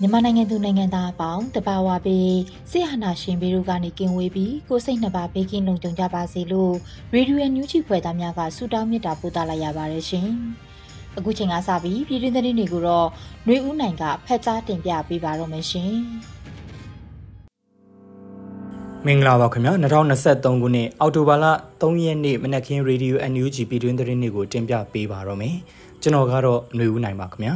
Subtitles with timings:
[0.00, 2.36] မြန်မာနိုင်ငံသူနိုင်ငံသားအပေါင်းတဘာဝပေး
[2.70, 6.74] စိဟနာရှင်ပေတို့ကနေကင်ဝေးပြီးကိုစိတ်နှပါဘေးကင်းလုံခြုံကြပါစေလို့
[7.14, 10.28] ရေဒီယိုညူချီဖွယ်သားများကဆုတောင်းမေတ္တာပို့သလိုက်ရပါတယ်ရှင်။
[11.18, 13.08] အခုချိန်ကစပြီးပြည်တွင်းသတင်းတွေကိုတော့
[13.44, 15.92] ຫນွေဦးနိုင်ကဖတ်ကြားတင်ပြပေးပါတော့မယ်ရှင်။
[19.06, 21.44] မင်္ဂလာပါခင်ဗျာ2023ခုနှစ်အောက်တိုဘာလ
[21.80, 25.56] 3ရက်နေ့မနက်ခင်းရေဒီယို NUG ပြည်တွင်းသတင်းတွေကိုတင်ပြပေးပါတော့မယ်။
[26.02, 27.54] ကျွန်တော်ကတော့ຫນွေဦးနိုင်ပါခင်ဗျာ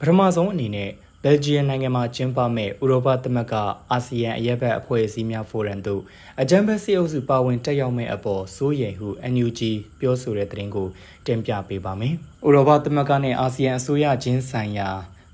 [0.00, 0.90] ပထမဆုံးအနေနဲ့
[1.24, 3.54] ဘယ်ဂျီယံနိုင်ငံမှာကျင်းပမဲ့ဥရောပသမဂ္ဂ
[3.90, 6.02] အာဆီယံအရက်ဘက်အဖွဲ့အစည်းများဖိုရမ်တို့
[6.40, 9.60] အကြံဘက်စီအုပ်စုပါဝင်တက်ရောက်မဲ့အပေါ်စိုးရိမ်ဟု NUG
[10.00, 10.88] ပြောဆိုတဲ့သတင်းကို
[11.26, 12.14] တင်ပြပေးပါမယ်။
[12.46, 14.88] ဥရောပသမဂ္ဂနဲ့အာဆီယံအစိုးရချင်းဆိုင်ရာ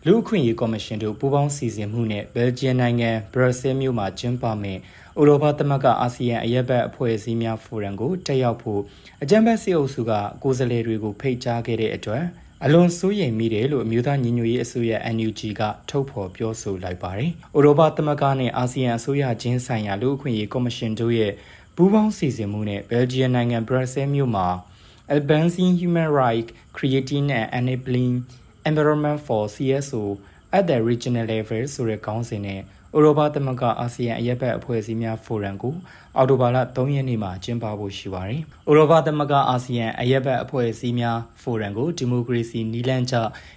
[0.07, 4.79] လူ့အခွင့်အရေးကော်မရှင်တို့ပူးပေါင်းစီစဉ်မှုနဲ့ဘယ်ဂျီယံနိုင်ငံဘရပ်ဆဲမြို့မှာကျင်းပမဲ့
[5.21, 8.81] ဥရောပသမဂ္ဂအာဆီယံအရက်ဘက်အဖွဲ့အစည်းများဖိုရမ်ကိုတက်ရောက်ဖို့
[9.23, 12.25] အကြံဘက်စစ်အုပ်စုကကိုယ်စားလှယ်တွေကိုဖိတ်ကြားခဲ့တဲ့အတွက်
[12.65, 21.33] အလွန်စိုးရိမ်မိတယ်လို့အမျိုးသားညီညွတ်ရေးအစိုးရ NUG ကထုတ်ဖော်ပြောဆိုလိုက်ပါတယ်။ဥရောပသမဂ္ဂနဲ့အာဆီယံအစိုးရချင်းဆိုင်ရာလူ့အခွင့်အရေးကော်မရှင်တို့ရဲ့
[21.77, 24.49] ပူးပေါင်းစီစဉ်မှုနဲ့ဘယ်လ်ဂျီယံနိုင်ငံဘရပ်ဆဲမြို့မှာ
[25.17, 28.15] Advancing Human Rights Creating and Enabling
[28.69, 30.03] Environment for CSO
[30.57, 32.61] at the Regional Level ဆိုတဲ့ခေါင်းစဉ်နဲ့
[32.97, 35.75] ဥရောပသမဂ္ဂအာဆီယံအရက်ဘက်အဖွဲ့အစည်းများဖိုရမ်ကို
[36.17, 38.41] အော်တိုဘာလ3ရက်နေ့မှာကျင်းပဖို့ရှိပါတယ်။
[38.71, 43.17] ဥရောပသမဂ္ဂအာဆီယံအရက်ဘက်အဖွဲ့အစည်းများဖိုရမ်ကိုဒီမိုကရေစီနီလန်းကျ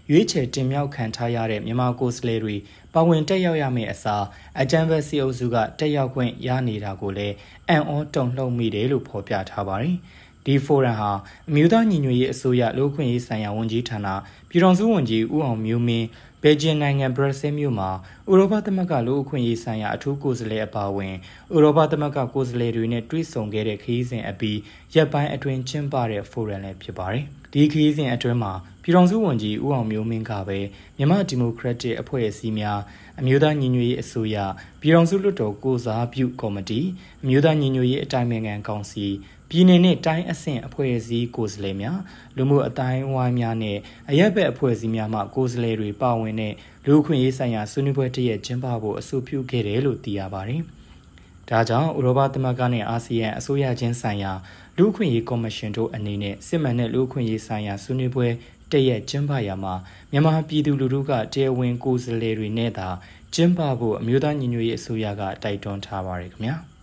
[0.09, 2.55] ရွေးချယ်တင်မြှောက်ခံထားရတဲ့မြန်မာကိုယ်စားလှယ်တွေ
[2.93, 4.25] ပါဝင်တက်ရောက်ရမယ့်အစား
[4.61, 7.35] အကြံဘက်စီအုပ်စုကတက်ရောက်ခွင့်ရနေတာကိုလည်း
[7.69, 9.97] အံ့ဩတုန်လှုပ်မိတယ်လို့ဖော်ပြထားပါတယ်။
[10.45, 11.11] ဒီဖိုရမ်ဟာ
[11.49, 14.07] အမျိုးသားညီညွတ်ရေးအစိုးရလူ့ခွင့်ရေးဆိုင်ရာဝန်ကြီးဌာန
[14.55, 16.07] ပြည်ထောင်စုဝန်ကြီးဦးအောင်မျိုးမင်း
[16.43, 17.89] ဘယ်ဂျင်နိုင်ငံဘရပ်ဆဲမြို့မှာ
[18.31, 21.13] ဥရောပသမဂ္ဂလူ့အခွင့်အရေးဆိုင်ရာအထူးကိုယ်စားလှယ်အပါအဝင်
[21.55, 24.59] ဥရောပသမဂ္ဂကိုယ်စားလှယ်တွေနဲ့တွေ့ဆုံခဲ့တဲ့ခရီးစဉ်အပြီး
[24.95, 27.23] ရပ်ပိုင်းအတွင်းကျင်းပတဲ့ဖိုရမ်လည်းဖြစ်ပါတယ်။
[27.53, 30.59] ဒီခရီးစဉ်အတွင်းမှာပြည်ထောင်စုဝန်ကြီးဦးအောင်မျိုးမင်းကပဲ
[30.97, 32.79] မြန်မာဒီမိုကရက်တစ်အဖွဲ့အစည်းများ
[33.19, 34.37] အမျိုးသားညီညွတ်ရေးအစိုးရ
[34.81, 36.79] ပြည်ထောင်စုလွှတ်တော်ကိုစားပြုကော်မတီ
[37.23, 39.05] အမျိုးသားညီညွတ်ရေးအတိုင်းအမြံကောင်စီ
[39.49, 41.99] ပြည်내နဲ့တိုင်းအဆင့်အဖွဲ့အစည်းကိုယ်စားလှယ်များ
[42.37, 43.77] လူမှုအတိုင်းအဝိုင်းများနဲ့
[44.09, 46.53] အရက်ဘက်အဖွဲ့အစည်းများမှကိုယ်စားလှယ်တွေပါဝင်တဲ့
[46.85, 50.61] လူ့အခွင့်အရေးဆိုင်ရာဆွေးနွေးပွဲတရက်ကျင်းပဖို့အဆိုပြုခဲ့တယ်လို့သိရပါတယ်။
[51.49, 54.33] ဒါကြောင့်ဥရောပသမဂ္ဂနဲ့အာဆီယံအစိုးရချင်းဆိုင်ရာ
[54.77, 58.27] လူ့အခွင့်အရေးကော်မရှင်တို့အနေနဲ့စစ်မှန်တဲ့လူ့အခွင့်အရေးဆိုင်ရာဆွေးနွေးပွဲ
[58.71, 59.73] တရက်ကျင်းပရမှာ
[60.11, 62.87] မြန်မာပြည်သူလူထုကတရားဝင်ကိုယ်စားလှယ်တွေနဲ့သာ
[63.33, 66.57] ကျင်းပဖို့အမျိုးသားညီညွတ်ရေးအစိုးရကတိုက်တွန်းထားပါတယ်ခင်ဗျာ။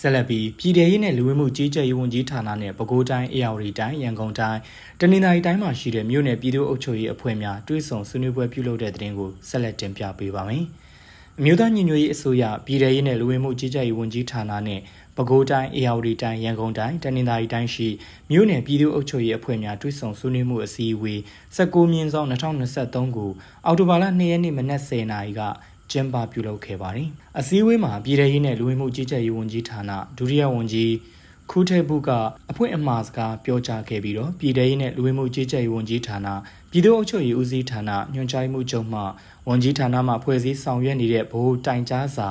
[0.00, 4.58] ဆက်လက်ပြီးပြည်ထရေးနဲ့လူဝင်မှုကြီးကြပ်ရေးဝန်ကြီးဌာနနဲ့ပဲခူးတိုင်းအေရဝတီတိုင်းရန်ကုန်တိုင်း
[5.00, 10.64] တနင်္သာရီတိုင်းမှာရှိတဲ့မြို့နယ်ပြည်သူ့အုပ်ချုပ်ရေးအဖွဲ့များတွဲဆုံဆွေးနွေးပွဲပြုလုပ်တဲ့တဲ့တင်ကိုဆက်လက်တင်ပြပေးပါမယ်။
[11.38, 14.80] အမျိုးသားညီညွတ်ရေးအစိုးရပြည်ထရေးနဲ့လူဝင်မှုကြီးကြပ်ရေးဝန်ကြီးဌာနနဲ့
[15.16, 17.88] ပဲခူးတိုင်းအေရဝတီတိုင်းရန်ကုန်တိုင်းတနင်္သာရီတိုင်းရှိ
[18.30, 21.18] မြို့နယ်ပြည်သူ့အုပ်ချုပ်ရေးအဖွဲ့များတွဲဆုံဆွေးနွေးမှုအစည်းအဝေး
[21.56, 23.30] 16မြင်းဆောင်2023ကို
[23.66, 25.40] အောက်တိုဘာလ2ရက်နေ့မနက်10:00နာရီက
[25.92, 27.08] ကျင်းပပြုလုပ်ခဲ့ပါတယ်။
[27.38, 30.92] အစည်းအဝေးမှာပြည်ထရေးနဲ့လူဝင်မှုကြီးကြပ်ရေးဝန်ကြီးဌာနဒုတိယဝန်ကြီး
[31.50, 32.10] ခူးထေဘုက
[32.50, 36.28] အဖွင့်အမှားစကားပြောကြားခဲ့ပြီးတော့ပြည်ထရေးနဲ့လူဝင်မှုကြီးကြပ်ရေးဝန်ကြီးဌာန
[36.70, 39.00] ပြည်သူ့အုပ်ချုပ်ရေးဦးစီးဌာနညွှန်ကြားမှုချုပ်မှ
[39.48, 42.28] ဝန်ကြီးဌာနမှဖွဲ့စည်းဆောင်ရွက်နေတဲ့ဗဟိုတိုင်ကြားစာ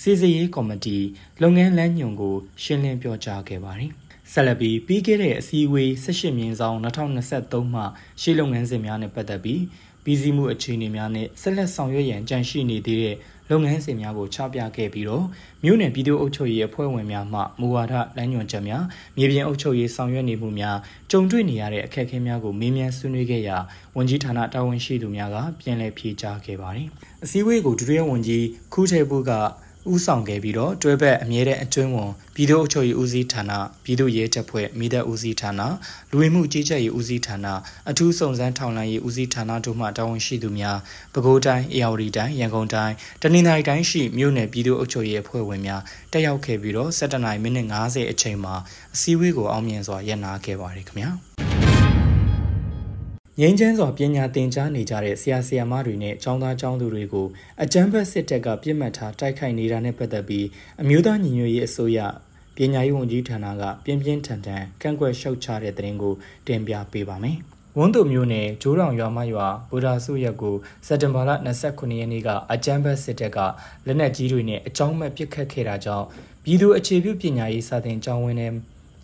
[0.00, 0.98] စီစီရေးကော်မတီ
[1.42, 3.90] လုပ်ငန်းလမ်းညွှန်ကိုရှင်းလင်းပြောကြားခဲ့ပါတယ်။
[4.32, 7.82] ဆက်လက်ပြီးပြီးခဲ့တဲ့အစည်းအဝေး18မြင်းဆောင်2023မှ
[8.20, 9.60] ရှေ့လုပ်ငန်းစဉ်များနဲ့ပတ်သက်ပြီး
[10.04, 13.16] ပြီးစီးမှုအခြေအနေများနဲ့ဆက်လက်ဆောင်ရွက်ရန်ကြံရှိနေသေးတဲ့
[13.50, 15.24] လုပ်ငန်းစဉ်များကိုချပြခဲ့ပြီးတော့
[15.64, 18.84] မြို့နယ်ပြည်သူ့အုပ်ချုပ်ရေးအဖွဲ့ဝင်များမှမူဝါဒလမ်းညွှန်ချက်များ
[19.16, 20.76] မြေပြင်အုပ်ချုပ်ရေးဆောင်ရွက်နေမှုများ
[21.10, 23.56] ကြုံတွေ့နေရတဲ့အခက်အခဲများကိုမေးမြန်းဆွေးနွေးခဲ့ရာ
[23.96, 26.88] ဝန်ကြီးဌာနတာဝန်ရှိသူများကပြန်လည်ဖြေကြားခဲ့ပါတယ်။
[27.24, 29.32] အစည်းအဝေးကိုဒုတိယဝန်ကြီးခူးထေဘူးက
[29.90, 33.52] ဦးဆောင်ခဲ့ပြီးတော့တွဲဘက်အမြဲတမ်းအတွင်းဝန်ပြည်သူ့အုပ်ချုပ်ရေးဦးစီးဌာန
[33.84, 35.60] ပြည်သူ့ရဲတပ်ဖွဲ့မိသက်ဦးစီးဌာန
[36.10, 37.46] လူဝင်မှုကြီးကြပ်ရေးဦးစီးဌာန
[37.90, 40.78] အထူးစုံစမ်းထောက်လှမ်းရေးဦးစီးဌာနတို့မှတာဝန်ရှိသူများ
[41.12, 45.82] ပဲခူးတိုင်းအေရဝတီတိုင်းရန်ကုန်တိုင်းတနင်္သာရီတိုင်းရှိမြို့နယ်ပြည်သူ့အုပ်ချုပ်ရေးအဖွဲ့ဝင်များ
[46.12, 48.54] တက်ရောက်ခဲ့ပြီးတော့7:00မိနစ်50အချိန်မှာ
[48.94, 51.71] အစည်းအဝေးကိုအောင်မြင်စွာရပ်နာခဲ့ပါတယ်ခင်ဗျာ
[53.40, 57.26] ငင်းချမ်းစွာပညာသင်ကြားနေကြတဲ့ဆရာဆရာမတွေနဲ့ကျောင်းသားကျောင်းသူတွေကို
[57.62, 60.46] အကြမ်းဖက်စစ်တပ်ကပြစ်မှတ်ထားတိုက်ခိုက်နေတာနဲ့ပတ်သက်ပြီး
[60.82, 61.98] အမျိုးသားညီညွတ်ရေးအစိုးရ
[62.56, 66.14] ပညာရေးဝန်ကြီးဌာနကပြင်းပြင်းထန်ထန်ကန့်ကွက်ရှုတ်ချတဲ့သတင်းကို
[66.46, 67.36] တင်ပြပေးပါမယ်။
[67.78, 70.56] ဝန်သူမျိုးနယ်ဂျိုးတောင်ရွာမရွာဗုဒ္ဓဆုရက်ကို
[70.86, 71.30] စက်တင်ဘာလ
[71.66, 73.38] 29ရက်နေ့ကအကြမ်းဖက်စစ်တပ်က
[73.86, 76.06] လက်နက်ကြီးတွေနဲ့အကြောင်းမဲ့ပစ်ခတ်ခဲ့တာကြောင့်
[76.44, 78.48] ပြည်သူအခြေပြုပညာရေးစာသင်ကျောင်းဝင်းထဲ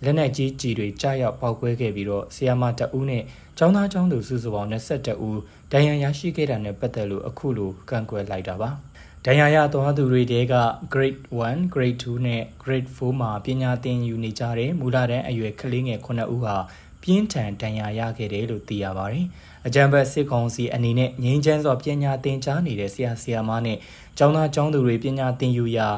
[0.05, 3.23] လက်နက်ကြီးကြီးတွေကြားရောက်ပောက်ကွဲခဲ့ပြီးတော့ဆီယာမတအူးနဲ့
[3.59, 5.39] ကျောင်းသားကျောင်းသူစုစုပေါင်း22ဦး
[5.73, 8.71] ဒဏ်ရာရရှိခဲ့တာနဲ့ပတ်သက်လို့အခုလိုကန့်ကွက်လိုက်တာပါ။
[9.27, 10.55] ဒဏ်ရာရသွားသူတွေတဲက
[10.93, 16.57] grade 1 grade 2နဲ့ grade 4မှာပညာသင်ယူနေကြတဲ့မူလတန်းအရွယ်ကလေးငယ်9ဦးဟာ
[17.03, 19.27] ပြင်းထန်ဒဏ်ရာရခဲ့တယ်လို့သိရပါတယ်။
[19.67, 23.79] အကြံဘတ်စစ်ကောင်စီအနေနဲ့ငြိမ်းချမ်းစွာပညာသင်ကြားနေတဲ့ဆရာဆရာမနဲ့
[24.19, 25.89] ကျောင်းသားကျောင်းသူတွေပညာသင်ယူရာ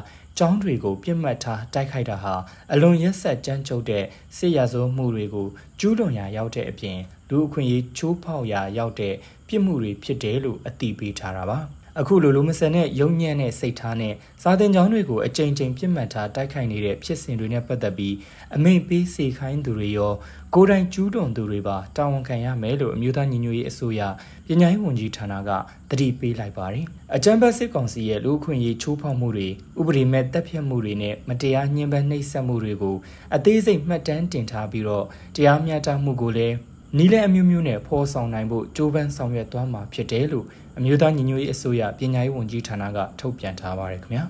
[0.43, 2.35] ကျောင်းတွေကိုပြစ်မှတ်ထားတိုက်ခိုက်တာဟာ
[2.73, 4.05] အလွန်ရက်ဆက်ကြမ်းကြုတ်တဲ့
[4.37, 5.47] စစ်ရာဇဝမှုတွေကို
[5.81, 6.99] ကျူးလွန်ရာရောက်တဲ့အပြင်
[7.31, 9.15] လူအခွင့်အရေးချိုးဖောက်ရာရောက်တဲ့
[9.49, 11.59] ပြစ်မှုတွေဖြစ်တယ်လို့အတိပေးထားတာပါ
[11.99, 18.15] အခုလိုလိုမဆန်တဲ့ယုံညံ့တဲ့စိတ်ထားနဲ့စာသင်ကျောင်းတွေကိုအကြိမ်ကြိမ်ပြစ်မှတ်ထားတိုက်ခိုက်နေတဲ့ဖြစ်စဉ်တွေနဲ့ပတ်သက်ပြီး
[18.55, 20.13] အမိန့်ပေးစေခိုင်းသူတွေရော
[20.55, 24.01] ကိုယ်တိုင်ကျူးလွန်သူတွေပါတာဝန်ခံရမယ်လို့အမျိုးသားညီညွတ်ရေးအစိုးရ
[24.47, 25.51] ပညာရေးဝန်ကြီးဌာနက
[25.91, 26.85] တတိပေးလိုက်ပါတယ်။
[27.17, 29.49] အကြံဖက်စစ်ကောင်စီရဲ့လူအခွင့်အရေးချိုးဖောက်မှုတွေ
[29.81, 32.97] ဥပဒေမဲ့တပ်ဖြတ်မှုတွေနဲ့မတရားညှဉ်းပန်းနှိပ်စက်မှုတွေကို
[33.35, 35.05] အသေးစိတ်မှတ်တမ်းတင်ထားပြီးတော့
[35.37, 36.57] တရားမျှတမှုကိုလည်း
[36.99, 40.47] နီးလန်းအမျိုးမျိုးနဲ့ဖော်ဆောင်နိုင်ဖို့ကြိုးပမ်းဆောင်ရွက်သွားမှာဖြစ်တယ်လို့
[40.79, 44.25] အမျိုးသားညီညွတ်ရေးအစိုးရပညာရေးဝန်ကြီးဌာနကထုတ်ပြန်ထားပါတယ်ခင်ဗျာ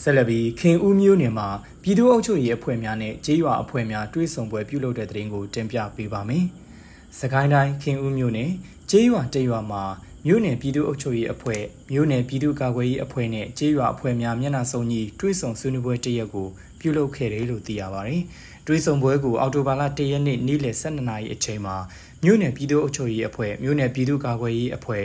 [0.00, 1.48] ဆက်လက်ပြီးခင်ဦးမျိုးနယ်မှာ
[1.82, 6.44] ပြည်သူ့အုပ်ချုပ်ရေးအဖွဲ့များနဲ့ကြေးရွာအဖွဲ့များတွဲဆုံပွဲပြုလုပ်တဲ့တဲ့ရင်ကိုတင်ပြပေးပါမယ်။
[7.18, 8.50] စကိုင်းတိုင်းခင်ဦးမျိုးနယ်
[8.90, 9.82] ကြေးရွာတရွာမှာ
[10.26, 11.62] မြို့နယ်ပြည်သူ့အုပ်ချုပ်ရေးအဖွဲ့
[11.92, 16.48] မြို့နယ်ပြည်သူ့ကာကွယ်ရေးအဖွဲ့နဲ့ကြေးရွာအဖွဲ့များမျက်နှာစုံညီတွဲဆုံဆွေးနွေးပွဲတစ်ရက်ကို
[16.80, 18.22] ပြုလုပ်ခဲ့တယ်လို့သိရပါတယ်။
[18.70, 21.76] တွဲဆုံပွဲကိုအော်တိုဘာလ၁ရက်နေ့နေ့လယ်12နာရီအချိန်မှာ
[22.24, 25.02] မြို့နယ်ပြည်သူ့အုပ်ချုပ်ရေးအဖွဲ့မြို့နယ်ပြည်သူ့ကာကွယ်ရေးအဖွဲ့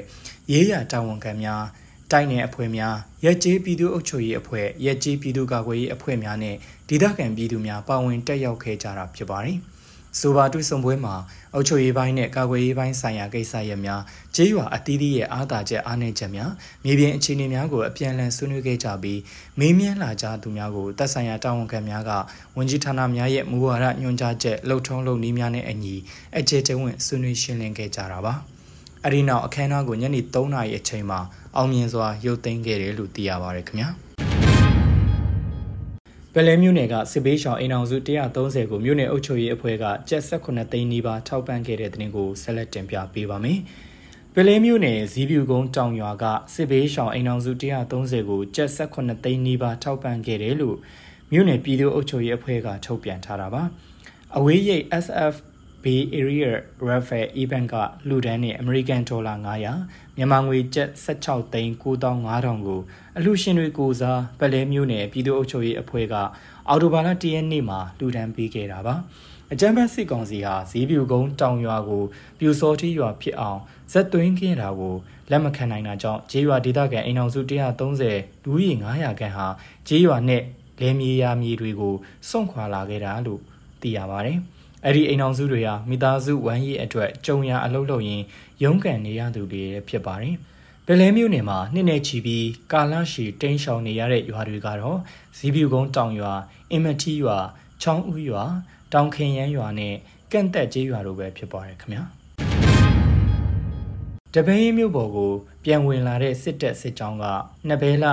[0.51, 1.63] ရေးရတာဝန်ခံများ
[2.12, 2.95] တိုင်းနယ်အဖွဲ့များ
[3.25, 6.56] ရက်ကျေးပြည်သူ့အုပ်ချုပ်ရေးအဖွဲ့ရက်ကျေးပြည်သူ့ကာကွယ်ရေးအဖွဲ့များနဲ့
[6.89, 9.57] ဒေသခံပြည်သူများပါဝင်တက်ရောက်ခဲ့ကြတာဖြစ်ပါတယ်။
[10.19, 11.15] ဆိုပါတွေ့ဆုံပွဲမှာ
[11.54, 14.01] အုပ်ချုပ်ရေးပိုင်းနဲ့ကာကွယ်ရေးပိုင်းဆိုင်ရာကိစ္စရပ်များ
[14.36, 16.51] ကျေးရွာအသီးသီးရဲ့အားသာချက်အားနည်းချက်များ
[16.83, 19.19] မြေပြင်အခြေအနေများကိုအပြန်အလှန်ဆွေးနွေးခဲ့ကြပြီး
[19.60, 22.12] မေးမြန်းလာကြသူများကိုတပ်ဆိုင်ရာတာဝန်ခံများက
[22.57, 25.95] ဝန်ကြီးဌာနများရဲ့မူဝါဒညွှန်ကြားချက်လှုပ်ထုံးလုပ်နည်းများနဲ့အညီ
[26.38, 28.33] အကျေတဝင့်ဆွေးနွေးရှင်းလင်းခဲ့ကြတာပါ။
[29.06, 31.19] အဲဒီနောက်အခမ်းအနားကိုညနေ3နာရီအချိန်မှာ
[31.56, 33.89] အောင်မြင်စွာရုပ်သိမ်းခဲ့တယ်လို့သိရပါတယ်ခင်ဗျာ။
[36.36, 37.98] ပလဲမြို့နယ်ကစစ်ဘေးရှောင်အိမ်အောင်စု
[38.34, 43.60] 130ကိုမြို့နယ်အုပ်ချုပ်ရေးအဖွဲ့ကကျပ်18သိန်းနီးပါးထောက်ပံ့ခဲ့တဲ့တဲ့တင်ကိုဆက်လက်တင်ပြပေးပါမယ်။
[44.34, 47.52] ပလဲမြို့နယ်ဇီးပြူကုန်းတောင်ရွာကစစ်ဘေးရှောင်အိမ်အောင်စု
[47.92, 50.78] 130ကိုကျပ်18သိန်းနီးပါးထောက်ပံ့ခဲ့တယ်လို့
[51.32, 53.64] မြို့နယ်ပြည်သူ့အုပ်ချုပ်ရေးအဖွဲ့ကထုတ်ပြန်ထားတာပါ။
[54.38, 55.34] အဝေးရိပ် SF
[55.84, 56.52] Bay Area
[56.88, 57.76] Rafael Event က
[58.08, 59.38] လူဒန်းနဲ့ American Dollar
[59.78, 62.80] 900မြန်မာငွေကျပ်16သိန်း9500ကို
[63.18, 66.16] အလှရှင်တွေကိုစားပလဲမျိုးနယ်ပြည်သူ့အုပ်ချုပ်ရေးအဖွဲ့က
[66.68, 68.96] အော်တိုဘာလ၁ရက်နေ့မှာလူဒန်းပေးခဲ့တာပါ
[69.52, 72.04] အကြမ်းဖက်စစ်ကောင်စီဟာဇီးပြူကုန်းတောင်ရွာကို
[72.40, 73.60] ပြူစောတိရွာဖြစ်အောင်
[73.92, 74.96] ဇက်သွင်းခဲ့တာကို
[75.32, 79.48] လက်မခံနိုင်တာကြောင့်ဂျေးရွာဒေသခံအိမ်အောင်စု130လူကြီး900ခန့်ဟာ
[79.88, 80.42] ဂျေးရွာနဲ့
[80.82, 81.96] လယ်မြေယာမြေတွေကို
[82.30, 83.42] စွန့်ခွာလာခဲ့တာလို့
[83.82, 84.40] သိရပါတယ်။
[84.86, 88.25] အဲ့ဒီအိမ်အောင်စုတွေဟာမိသားစုဝမ်းရည်အတွက်ကြုံရအလုပ်လုပ်ရင်း
[88.63, 90.36] ရုန်းကန်နေရသူတွေဖြစ်ပါတယ်။
[90.88, 94.98] ပလဲမျိုးနယ်မှာနှစ်နဲ့ချီပြီးကာလရှည်တိန်းရှောင်နေရတဲ့ရွာတွေကတော့
[95.38, 96.34] ဇီးပြူကုန်းတောင်ရွာ
[96.72, 97.38] အင်မတီရွာ
[97.82, 98.44] ချောင်းဦးရွာ
[98.94, 99.96] တောင်ခင်ရန်ရွာနဲ့
[100.32, 102.04] ကန့်သက်ကျေးရွာတို့ပဲဖြစ်ပါတယ်ခင်ဗျာ။
[104.34, 105.32] တပင်းမြို့ပေါ်ကို
[105.63, 107.25] ပြန်ဝင်လာတဲ့စစ်တပ်စစ်ကြောင်းက
[107.68, 108.06] နှစ်ဘဲလ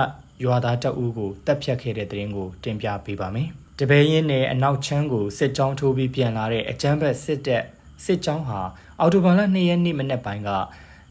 [0.43, 3.49] ရွာသားတအူးကိုတပ်ဖြတ်ခဲ့တဲ့တဲ့ရင်ကိုတင်ပြပေးပါမယ်။
[3.81, 7.63] တပည့်ရင်းနဲ့အနောက်ချမ်းကိုစစ်ကြောင်းထိုးပြီးပြန်လာတဲ့အကြမ်းဖက်စစ်တပ်
[8.05, 8.59] စစ်ကြောင်းဟာ
[8.99, 10.49] အော်တိုဘာလ2ရက်နေ့မနက်ပိုင်းက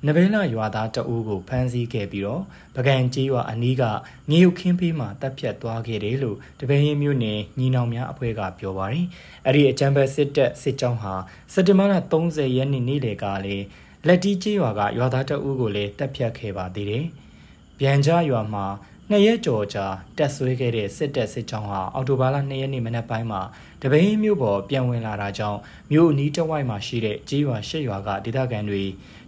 [0.06, 2.42] နဘဲလာရွာသားတအူးကိုဖမ်းဆီးခဲ့ပြီးတော့
[2.76, 3.82] ပကံကျေးရွာအနီးက
[4.30, 9.06] ငရုတ်ခင်းပေးမှတပ်ဖြတ်သွားခဲ့တယ်လို့တပည့်ရင်းမြို့နယ်ညီနောင်များအဖွဲ့ကပြောပါတယ်။
[9.46, 11.14] အဲ့ဒီအကြမ်းဖက်စစ်တပ်စစ်ကြောင်းဟာ
[11.52, 13.64] စက်တင်ဘာလ30ရက်နေ့နေ့လယ်ကလည်း
[14.06, 17.04] လက်တီးကျေးရွာကရွာသားတအူးကိုလည်းတပ်ဖြတ်ခဲ့ပါသေးတယ်။
[17.78, 18.66] ပြန်ကြားရွာမှာ
[19.12, 19.86] နှစ်ရက်ကျော်ကြာ
[20.18, 23.40] တက်ဆွဲခဲ့တဲ့စစ်တပ်စစ်ကြောင်းဟာအော်တိုဘာလ2ရက်နေ့မနက်ပိုင်းမှာ
[23.82, 25.58] တပိန်းမြို့ပေါ်ပြန်ဝင်လာတာကြောင့်
[25.92, 28.82] မြို့အနီးတစ်ဝိုက်မှာရှိတဲ့ကြေးရွာရှစ်ရွာကဒေသခံတွေ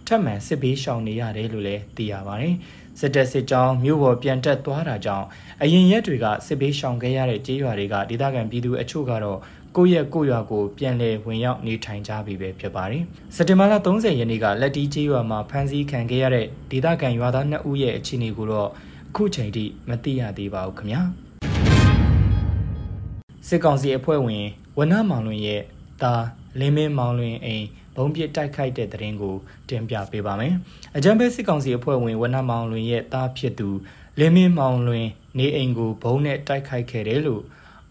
[0.07, 2.55] ထပ်မံစစ်ဘေးရှောင်နေရတယ်လို့လည်းသိရပါတယ်။
[2.99, 5.25] စစ်တပ်စစ်ကြောင်းမြို့ပေါ်ပြန်တက်သွားတာကြောင့်
[5.61, 9.39] အရင်ရက်တွေကစစ်ဘေးရှောင်ခဲ့ရတဲ့ကြေးရွာတွေကဒေသခံပြည်သူအချို့ကတော့
[9.77, 13.03] ကိုယ့်ရဲ့ကိုယ့်ရွာကိုပြန်လည်ဝင်ရောက်နေထိုင်ကြပြီပဲဖြစ်ပါတယ်။
[13.35, 18.71] စက်တင်ဘာလ30ရက်နေ့ကလက်တီကျေးရွာမှာဖမ်းဆီးခံခဲ့ရတဲ့ဒေသခံရွာသား2ဦးရဲ့အခြေအနေကိုတော့
[19.15, 21.01] အခုချိန်ထိမသိရသေးပါဘူးခင်ဗျာ။
[23.47, 24.45] စစ်ကောင်စီအဖွဲ့ဝင်
[24.77, 25.61] ဝနမောင်လွင်ရဲ့
[26.01, 26.13] တာ
[26.59, 27.65] လင်းမင်းမောင်လွင်အိမ်
[27.95, 29.35] ဘုံပစ်တိုက်ခိုက်တဲ့တဲ့ရင်ကို
[29.69, 30.53] တင်ပြပေးပါမယ်။
[30.97, 33.69] အကြံပေးစစ်ကောင်စီအဖွဲ့ဝင်ဝနမောင်လွင်ရဲ့တာဖြစ်သူ
[34.19, 35.05] လင်းမင်းမောင်လွင်
[35.37, 37.43] နေအိမ်ကိုဘုံနဲ့တိုက်ခိုက်ခဲ့တယ်လို့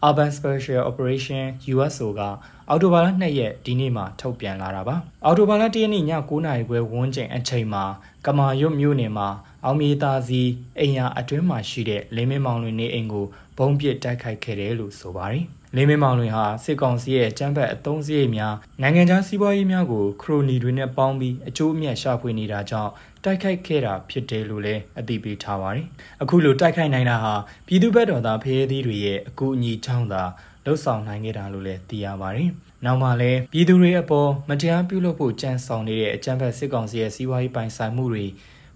[0.07, 2.21] Urban Special Operation USO က
[2.69, 7.85] အော်တိုဘာလ2ရက်ဒီနေ့မှာထုတ်ပြန်လာတာပါ။အော်တိုဘာလ1ရက်နေ့ည9:00နာရီခွဲဝန်းကျင်အချိန်မှာ
[8.27, 9.29] ကမာရွတ်မြို့နယ်မှာ
[9.65, 10.43] အောင်မြေသားစီ
[10.79, 13.27] အိမ်ယာအတွင်းမှာရှိတဲ့လင်းမင်းမောင်လွင်နေအိမ်ကို
[13.59, 15.45] ဘုံပစ်တိုက်ခိုက်ခဲ့တယ်လို့ဆိုပါတယ်။
[15.77, 22.91] လင်းမင်းမောင်လွင်ဟာစစ်ကောင်စီရဲ့ကျန်းဖက်အုံစရိတ်များနိုင်ငံခြားစီးပွားရေးများကိုခရိုနီတွေနဲ့ပေါင်းပြီးအကျိုးအမြတ်ရှာဖွေနေတာကြောင့်
[23.25, 25.87] တိုက်ခိုက်ခဲ့တာဖြစ်တယ်လို့လည်းအသိပေးထားပါတယ်။
[26.23, 27.35] အခုလိုတိုက်ခိုက်နိုင်တာဟာ
[27.67, 30.23] ပြည်သူ့ဘက်တော်သားဖရဲသီးတွေရဲ့အကူအညီချောင်းသာ
[30.65, 32.49] လှုပ်ဆောင်နိုင်ခဲ့တာလို့လည်းသိရပါတယ်။
[32.85, 38.27] နောက်မှလည်းပြည်သူတွေအပေါ်မတရားပြုလုပ်ဖို့ကြံဆောင်နေတဲ့အကြမ်းဖက်စစ်ကောင်စီရဲ့စီးပွားရေးပိုင်ဆိုင်မှုတွေ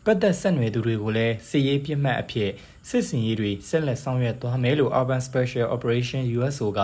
[0.08, 2.50] ပတ်သက်ဆက်နွယ်သူတွေကိုလည်းစစ်ရေးပြစ်မှတ်အဖြစ်
[2.88, 6.80] စစ်စင်ရေးတွေဆက်လက်ဆောင်ရွက်သွားမယ်လို့ Urban Special Operation USO က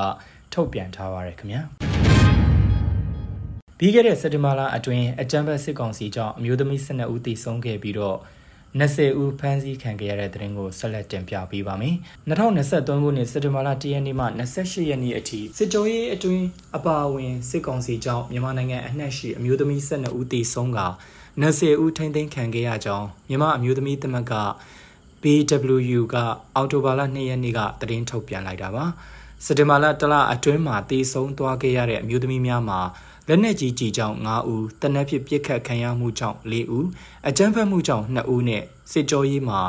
[0.52, 1.61] ထုတ်ပြန်ထားပါရခင်ဗျာ။
[3.79, 8.19] ပြီးခဲ့တဲ့စက်တင်ဘာလအတွင်းအကြမ်းဖက်စစ်ကောင်စီကြောင့်အမျိုးသမီး12ဦးသေဆုံးခဲ့ပြီးတော့
[8.81, 11.97] 20ဦးဖမ်းဆီးခံခဲ့ရတဲ့တဲ့ရင်ကိုဆက်လက်တင်ပြပေးပါမယ်။
[12.29, 20.81] 2023ခုနှစ်စက်တင်ဘာလ1ရက်နေ့မှ28ရက်နေ့အထိစစ်ကြောရေးအတွင်းအပါအဝင်စစ်ကောင်စီကြောင့်မြန်မာနိုင်ငံအနှံ့ရှိအမျိုးသမီး12ဦးသေဆုံးက
[21.41, 24.35] 20ဦးထိန်းသိမ်းခံခဲ့ရကြောင်းမြန်မာအမျိုးသမီးသမဂ္ဂ
[25.23, 26.17] BWU က
[26.55, 28.85] အော်တိုဘာလ2ရက်နေ့ကသတင်းထုတ်ပြန်လိုက်တာပါ။
[29.45, 32.81] စက်တင်ဘာလတလအတွင်းမှာသေဆုံးသွားခဲ့ရတဲ့အမျိုးသမီးများမှာ
[33.29, 36.87] လက်နက်ကြီးကြီးကြောင့်9ဦးတနက်ဖြစ်ပြစ်ခတ်ခံရမှုကြောင့်4ဦး
[37.29, 38.62] အကြမ်းဖက်မှုကြောင့်2ဦးနဲ့
[38.93, 39.61] စစ်ကြောရေးမှာ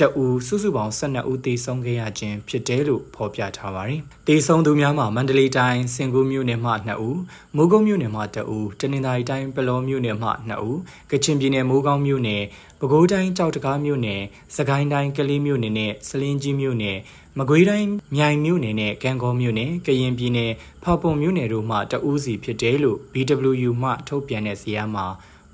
[0.00, 7.16] တအူစုစုပေါင်း12ဦးသေဆုံးခဲ့ရခြင်းဖြစ်တယ်လို့ဖော်ပြထားပါတယ်။သေဆုံးသူများမှာမန္တလေးတိုင်းစင်ကူးမြို့နယ်မှ2ဦး၊
[7.56, 10.76] မိုးကုတ်မြို့နယ်မှ2ဦး၊တနင်္သာရီတိုင်းပလောမြို့နယ်မှ2ဦး၊
[11.10, 12.42] ကချင်ပြည်နယ်မိုးကောင်းမြို့နယ်၊
[12.78, 14.20] ပဲခူးတိုင်းကြောက်တကားမြို့နယ်၊
[14.56, 16.98] စကိုင်းတိုင်းကလေးမြို့နယ်နဲ့စလင်းကြီးမြို့နယ်
[17.38, 20.52] မကွေးတိုင်းမြိုင်မြို့နယ်နဲ့ကံကောမြို့နယ်ကရင်ပြည်နယ်
[20.82, 25.06] ဖာပုံမြို့နယ်တို့မှတအူးစီဖြစ်တယ်လို့ BWU မှထုတ်ပြန်တဲ့ဇာတ်မှာ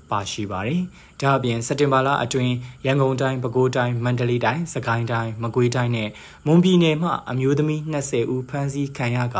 [0.09, 0.81] ပါရှိပါတယ်။
[1.21, 2.53] ဒါအပြင်စက်တင်ဘာလအတွင်း
[2.85, 6.09] ရန်ကုန်တိုင်းပဲခူးတိုင်းမန္တလေးတိုင်းစကိုင်းတိုင်းမကွေးတိုင်းနဲ့
[6.45, 9.37] မွန်ပြည်နယ်မှအမျိုးသမီး20ဦးဖမ်းဆီးခံရက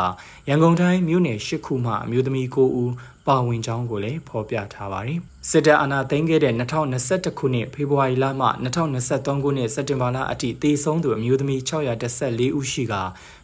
[0.47, 2.91] ရန်ကုန်တိုင်းမြို့နယ်10ခုမှအမျိုးသမီး9ဦး
[3.27, 5.19] ပါဝင်ကြောင်းကိုလည်းဖော်ပြထားပါတယ်။
[5.49, 8.47] စစ်တပ်အာဏာသိမ်းခဲ့တဲ့2021ခုနှစ်ဖေဖော်ဝါရီလမှ
[8.93, 12.93] 2023ခုနှစ်စက်တင်ဘာလအထိသေဆုံးသူအမျိုးသမီး614ဦးရှိက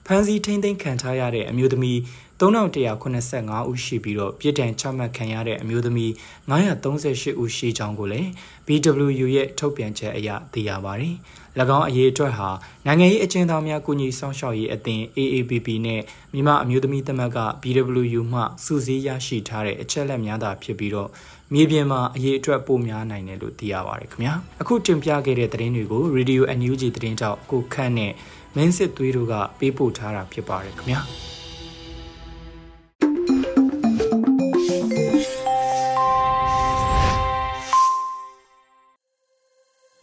[0.06, 2.00] ဖမ်းဆီးထိန်းသိမ်းခံထားရတဲ့အမျိုးသမီး
[2.42, 6.12] 3185ဦးရှိပြီးတော့ပြည်တံချမှတ်ခံရတဲ့အမျိုးသမီး
[6.52, 8.30] 938ဦးရှိကြောင်းကိုလည်း
[8.66, 11.16] BWU ရဲ့ထုတ်ပြန်ချက်အရသိရပါတယ်။၎
[11.78, 12.50] င်းအရေးအတွက်ဟာ
[12.86, 16.02] နိုင်ငံရေးအကျဉ်းသားများကုညီဆောင်ရှောက်ရေးအသင်း AAPP နဲ့
[16.34, 21.10] မြန်မာအမျိုးသမီးသမဂ္ဂ BWU မှစုစည်းရရှိထားတဲ့အချက်လက်များသာဖြစ်ပြီးတော့
[21.54, 28.14] မြေပြင်မှာအရေးအတွက်ပိုများနိုင်တယ်လို့သိရပါတယ်ခင်ဗျာ။အခုတင်ပြခဲ့တဲ့သတင်းတွေကို Radio NUG သတင်းတောက်ကိုခန့်နဲ့
[28.56, 31.02] မင်းစစ်သွေးတို့ကပေးပို့ထားတာဖြစ်ပါတယ်ခင်ဗျာ။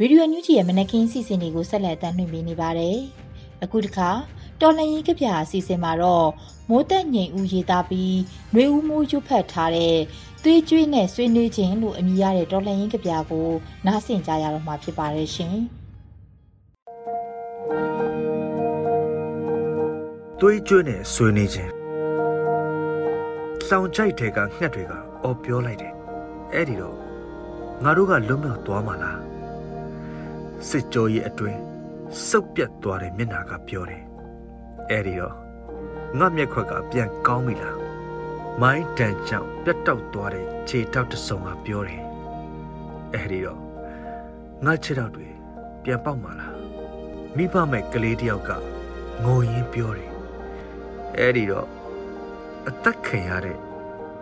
[0.03, 2.99] ရေဒီယိုညူဂျီရဲ့မနက်ခင်းစီစဉ်တွေကိုဆက်လက်တင်ပြနေပါတယ်။
[3.63, 4.11] အခုတစ်ခါ
[4.61, 6.29] တော်လန်ရင်ကပြအစီအစဉ်မှာတော့
[6.69, 8.17] မိုးတက်ငိမ်ဦးရေးသားပြီး
[8.53, 9.97] ຫນွေဦးမိုးရွတ်ဖတ်ထားတဲ့
[10.43, 13.49] သွေးကြွေးနဲ့ဆွေးနွေးခြင်းလို့အမည်ရတဲ့တော်လန်ရင်ကပြကို
[13.87, 15.57] နားဆင်ကြရတော့မှာဖြစ်ပါတယ်ရှင်။
[20.41, 21.71] သွေးကြွေးနဲ့ဆွေးနွေးခြင်း
[23.69, 25.93] လောင်ကြိုက်တဲ့ကငှက်တွေကအော်ပြောလိုက်တယ်။
[26.53, 26.97] အဲ့ဒီတော့
[27.85, 29.19] ငါတို့ကလွတ်မြောက်သွားမှာလား။
[30.67, 31.61] စစ်ကြောရေးအတွင်း
[32.29, 34.03] စုပ်ပြတ်သွားတဲ့မျက်နာကပြောတယ်
[34.91, 35.35] အဲ့ဒီတော့
[36.19, 37.79] ငါမျက်ခွက်ကပြန်ကောင်းပြီလား
[38.61, 42.03] မိုင်းတန်ကြောင့်ပြတ်တောက်သွားတဲ့ခြေထောက်တစ်စုံကပြောတယ်
[43.15, 43.61] အဲ့ဒီတော့
[44.65, 45.29] ငါခြေထောက်တွေ
[45.85, 46.55] ပြန်ပေါက်မှာလား
[47.37, 48.51] မိဘမဲ့ကလေးတယောက်က
[49.25, 50.13] ငိုရင်းပြောတယ်
[51.19, 51.69] အဲ့ဒီတော့
[52.69, 53.59] အသက်ခံရတဲ့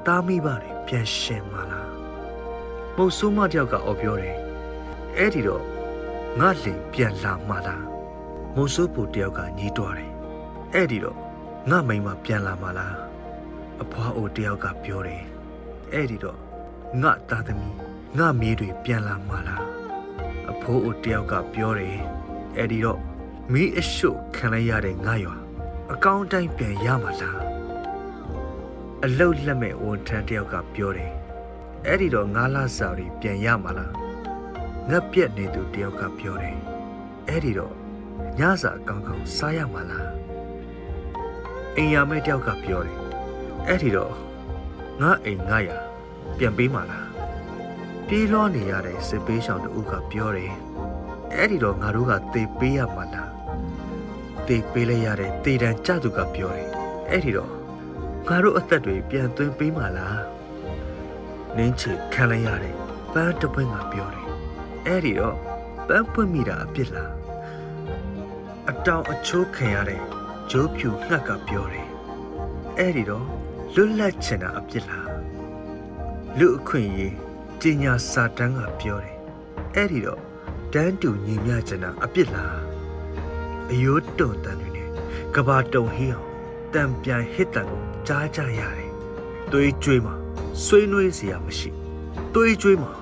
[0.06, 1.90] တားမိဘတွေပြန်ရှင်မှာလား
[2.96, 4.36] မဟုတ်ဆိုးမတယောက်ကအော်ပြောတယ်
[5.16, 5.64] အဲ့ဒီတော့
[6.40, 7.84] ငါလင်ပြန်လာမှလား
[8.54, 10.12] မုံစိုးပူတယောက်ကညီးတွားတယ်
[10.74, 11.18] အဲ့ဒီတော့
[11.70, 12.96] ငါမိန်မပြန်လာမှလား
[13.82, 15.22] အဖွားအိုတယောက်ကပြောတယ်
[15.92, 16.38] အဲ့ဒီတော့
[17.02, 17.76] ငါသားသမီး
[18.18, 19.64] ငါမြေးတွေပြန်လာမှလား
[20.50, 21.98] အဖိုးအိုတယောက်ကပြောတယ်
[22.56, 23.00] အဲ့ဒီတော့
[23.52, 25.36] မီးအရှုပ်ခံလိုက်ရတဲ့ငါရွာ
[25.92, 27.40] အကောင့်တိုင်းပြန်ရမှလား
[29.04, 31.12] အလုတ်လက်မဲ့ဝန်ထမ်းတယောက်ကပြောတယ်
[31.86, 34.05] အဲ့ဒီတော့ငါလာစာတွေပြန်ရမှလား
[34.90, 36.58] ငက်ပြက်နေသူတယောက်ကပြောတယ်
[37.28, 37.74] အဲ့ဒီတော့
[38.38, 40.10] ညစာကောင်းကောင်းစားရမှာလား
[41.76, 42.98] အိမ်ရမဲတယောက်ကပြောတယ်
[43.66, 44.14] အဲ့ဒီတော့
[45.00, 45.68] ငါအိမ်ငါရ
[46.38, 47.08] ပြန်ပေးမှာလား
[48.06, 50.52] ပြေးလွှားနေရတဲ့စစ်ပေးရှောင်တူကပြောတယ်
[51.34, 53.30] အဲ့ဒီတော့ငါတို့ကတေပေးရမှာလား
[54.48, 56.68] တေပေးလိုက်ရတဲ့တေတံကြသူကပြောတယ်
[57.10, 57.50] အဲ့ဒီတော့
[58.28, 60.22] ငါတို့အသက်တွေပြန်သွင်းပေးမှာလား
[61.56, 62.74] နင်းချေခံလိုက်ရတဲ့
[63.12, 64.25] ပန်းတပွင့်ကပြောတယ်
[64.86, 65.36] အဲ့ဒီတော့
[65.88, 67.12] ပန်းပွင့်မိတာအပြစ်လား
[68.70, 70.02] အတောင်အချိုးခံရတဲ့
[70.50, 71.88] ဂျိုးဖြူငှက်ကပြောတယ်
[72.78, 73.26] အဲ့ဒီတော့
[73.74, 75.10] လွတ်လပ်ချင်တာအပြစ်လား
[76.38, 77.14] လူအခွင့်ရေး
[77.60, 79.16] ကျင်ညာစာတန်းကပြောတယ်
[79.74, 80.22] အဲ့ဒီတော့
[80.74, 82.58] တန်းတူညီမျှချင်တာအပြစ်လား
[83.70, 84.88] အယိုးတုံတန်တွေနဲ့
[85.34, 86.26] ကဘာတုံဟေးအောင်
[86.74, 88.90] တံပြန်ဟစ်တန်ကိုကြားကြရတယ်
[89.52, 90.14] သွေးကြွေးမှာ
[90.64, 91.70] ဆွေးနွေးစရာမရှိ
[92.34, 92.92] သွေးကြွေးမှာ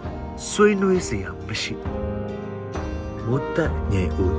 [0.51, 1.75] ဆွေးနွေးစရာမရှိ
[3.29, 3.59] မုတ်တ
[3.93, 4.35] ညေဦး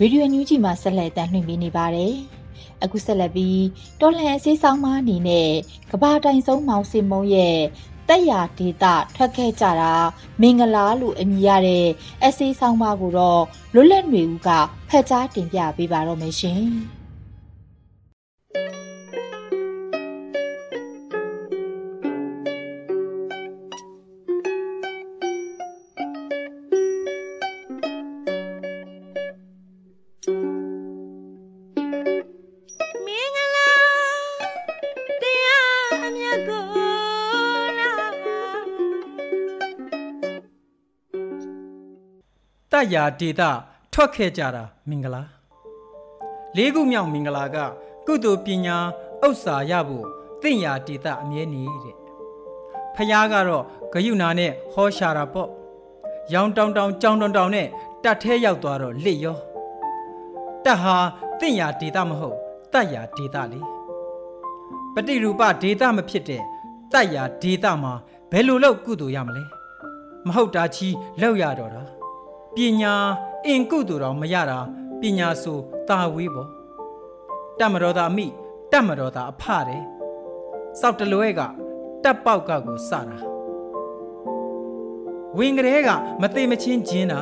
[0.00, 2.14] ရေဒီယိုညူးကြီးမှာဆက်လက်တမ်းလွှင့်ပေးနေပါတယ်။
[2.84, 3.62] အခုဆက်လက်ပြီး
[4.00, 5.50] တော်လှန်အစည်းဆောင်မအနေနဲ့
[5.90, 7.58] ကဘာတိုင်ဆုံးမောင်စင်မုံရဲ့
[8.08, 9.94] တက်ရဒေတာထွက်ခဲ့ကြတာ
[10.40, 11.86] မင်္ဂလာလို့အမည်ရတဲ့
[12.24, 13.42] အစည်းဆောင်မကိုတော့
[13.74, 14.48] လွတ်လပ်နေဦးက
[14.88, 16.64] ဖက်ကြားတင်ပြပေးပါတော့မယ်ရှင်။
[42.76, 43.50] တရာဒေတာ
[43.92, 45.22] ထွက်ခဲ့ကြတာမင်္ဂလာ
[46.56, 47.56] လေးခုမြောက်မင်္ဂလာက
[48.06, 48.76] ကုသိုလ်ပညာ
[49.26, 50.06] ဥစ္စာရဖို့
[50.42, 51.96] တင့်ရာဒေတာအမြဲနေတဲ့
[52.94, 55.48] ဖះကတော့ဂယုနာနဲ့ဟောရှာတာပေါ့
[56.32, 57.68] ရောင်တောင်တောင်ကြောင်တောင်တောင်နဲ့
[58.04, 59.38] တတ်သေးရောက်သွားတော့လစ်ရော
[60.64, 60.96] တတ်ဟာ
[61.40, 62.36] တင့်ရာဒေတာမဟုတ်
[62.72, 63.60] တတ်ရာဒေတာလေ
[64.94, 66.42] ပฏิရူပဒေတာမဖြစ်တဲ့
[66.92, 67.92] တတ်ရာဒေတာမှာ
[68.30, 69.42] ဘယ်လိုလုပ်ကုသိုလ်ရမလဲ
[70.26, 70.88] မဟုတ်တာချီ
[71.20, 71.95] လောက်ရတော့တာ
[72.56, 72.94] ပညာ
[73.46, 74.58] အင်ကုသိုလ်တော်မရတာ
[75.00, 76.48] ပညာဆိုတာဝေးပေါ့
[77.58, 78.26] တတ်မတော်တာအမိ
[78.72, 79.82] တတ်မတော်တာအဖတဲ့
[80.80, 81.40] စောက်တလွဲက
[82.02, 83.18] တက်ပေါက်ကကိုစတာ
[85.38, 85.88] ဝင်ကလေးက
[86.22, 87.20] မသိမချင်းကျင်းတာ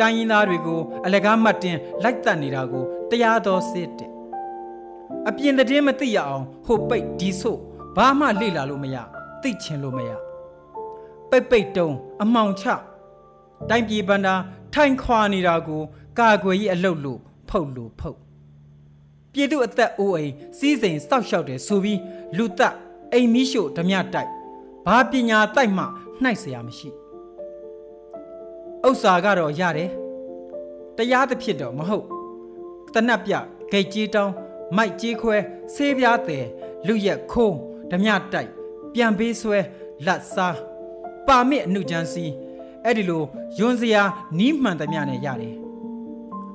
[0.00, 4.10] တိုင်းရင်းသားတွေကိုအလကားမှတ်တင်လိုက်တတ်နေတာကိုတရားတော်စစ်တဲ့
[5.28, 7.58] အပြင်တည်င်းမသိရအောင်ဟိုပိတ်ဒီဆို့
[7.96, 8.96] ဘာမှလေ့လာလို့မရ
[9.42, 10.10] သိချင်လို့မရ
[11.30, 12.66] ပိတ်ပိတ်တုံးအမှောင်ချ
[13.69, 14.35] တိုင်းပြည်ဗန္တာ
[14.73, 15.81] ထိုင်ခွာနေတာကို
[16.19, 18.17] ကာကွယ်ရေးအလုပ်လို့ဖုတ်လို့ဖုတ်
[19.33, 21.99] ပြည်သူအသက်အိုးအိမ်စီးစိမ်စောက်ရှောက်တယ်ဆိုပြီး
[22.37, 22.75] လူသက်
[23.13, 24.29] အိမ်မီးရှို့ဓမြတိုက်
[24.85, 25.83] ဘာပညာတိုက်မှ
[26.21, 26.89] နှိုက်เสียမရှိ
[28.87, 29.89] ဥစ္စာကတော့ရတယ်
[30.97, 32.05] တရားသဖြစ်တော့မဟုတ်
[32.93, 33.33] တနတ်ပြ
[33.71, 34.33] ဂိတ်ကြီးတောင်း
[34.77, 35.37] မိုက်ကြီးခွဲ
[35.73, 36.45] ဆေးပြားတယ်
[36.87, 37.55] လူရက်ခိုး
[37.91, 38.49] ဓမြတိုက်
[38.93, 39.59] ပြန်ပေးဆွဲ
[40.05, 40.57] လက်စား
[41.27, 42.25] ပါမစ်အနုချမ်းစီ
[42.88, 43.22] အဲ့ဒီလို
[43.58, 44.02] ယွန်းစရာ
[44.38, 45.56] နီးမှန်သမျှနဲ့ရတယ်